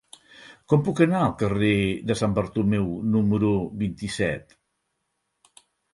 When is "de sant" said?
2.11-2.35